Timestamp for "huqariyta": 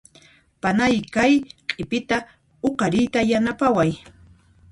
2.61-3.19